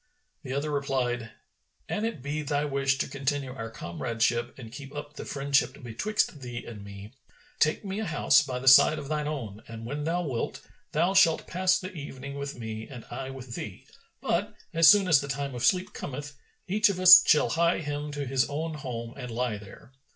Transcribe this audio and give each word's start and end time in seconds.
The 0.41 0.53
other 0.53 0.71
replied, 0.71 1.29
"An 1.87 2.05
it 2.05 2.23
be 2.23 2.41
thy 2.41 2.65
wish 2.65 2.97
to 2.97 3.07
continue 3.07 3.53
our 3.53 3.69
comradeship 3.69 4.57
and 4.57 4.71
keep 4.71 4.95
up 4.95 5.13
the 5.13 5.25
friendship 5.25 5.77
betwixt 5.83 6.41
thee 6.41 6.65
and 6.65 6.83
me, 6.83 7.11
take 7.59 7.85
me 7.85 7.99
a 7.99 8.05
house 8.07 8.41
by 8.41 8.57
the 8.57 8.67
side 8.67 8.97
of 8.97 9.09
thine 9.09 9.27
own 9.27 9.61
and 9.67 9.85
when 9.85 10.05
thou 10.05 10.23
wilt, 10.23 10.61
thou 10.91 11.13
shalt 11.13 11.45
pass 11.45 11.77
the 11.77 11.93
evening 11.93 12.33
with 12.33 12.57
me 12.57 12.87
and 12.87 13.05
I 13.11 13.29
with 13.29 13.53
thee; 13.53 13.85
but, 14.21 14.55
as 14.73 14.87
soon 14.87 15.07
as 15.07 15.21
the 15.21 15.27
time 15.27 15.53
of 15.53 15.63
sleep 15.63 15.93
cometh, 15.93 16.33
each 16.67 16.89
of 16.89 16.99
us 16.99 17.21
shall 17.27 17.49
hie 17.49 17.81
him 17.81 18.09
to 18.13 18.25
his 18.25 18.49
own 18.49 18.73
home 18.73 19.13
and 19.15 19.29
lie 19.29 19.59
there." 19.59 19.91